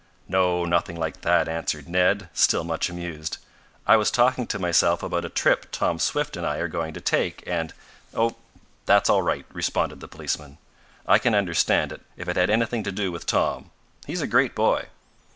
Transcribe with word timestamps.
"No, 0.27 0.65
nothing 0.65 0.95
like 0.99 1.21
that," 1.21 1.47
answered 1.47 1.87
Ned, 1.87 2.27
still 2.33 2.63
much 2.63 2.89
amused. 2.89 3.37
"I 3.85 3.97
was 3.97 4.09
talking 4.09 4.47
to 4.47 4.57
myself 4.57 5.03
about 5.03 5.25
a 5.25 5.29
trip 5.29 5.67
Tom 5.71 5.99
Swift 5.99 6.35
and 6.35 6.43
I 6.43 6.57
are 6.57 6.67
going 6.67 6.95
to 6.95 6.99
take 6.99 7.43
and" 7.45 7.71
"Oh, 8.15 8.35
that's 8.87 9.11
all 9.11 9.21
right," 9.21 9.45
responded 9.53 9.99
the 9.99 10.07
policeman. 10.07 10.57
"I 11.05 11.19
can 11.19 11.35
understand 11.35 11.91
it, 11.91 12.01
if 12.17 12.27
it 12.27 12.35
had 12.35 12.49
anything 12.49 12.81
to 12.85 12.91
do 12.91 13.11
with 13.11 13.27
Tom. 13.27 13.69
He's 14.07 14.21
a 14.21 14.25
great 14.27 14.55
boy." 14.55 14.87